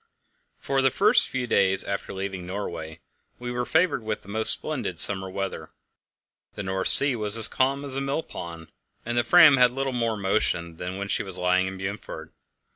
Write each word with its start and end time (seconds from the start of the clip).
For 0.57 0.81
the 0.81 0.89
first 0.89 1.29
few 1.29 1.45
days 1.45 1.83
after 1.83 2.11
leaving 2.11 2.43
Norway 2.43 3.01
we 3.37 3.51
were 3.51 3.67
favoured 3.67 4.01
with 4.01 4.23
the 4.23 4.29
most 4.29 4.51
splendid 4.51 4.97
summer 4.97 5.29
weather. 5.29 5.69
The 6.55 6.63
North 6.63 6.87
Sea 6.87 7.15
was 7.15 7.37
as 7.37 7.47
calm 7.47 7.85
as 7.85 7.95
a 7.95 8.01
millpond; 8.01 8.71
the 9.05 9.23
Fram 9.23 9.57
had 9.57 9.69
little 9.69 9.93
more 9.93 10.17
motion 10.17 10.77
than 10.77 10.97
when 10.97 11.07
she 11.07 11.21
was 11.21 11.37
lying 11.37 11.67
in 11.67 11.77
Bundefjord. 11.77 12.31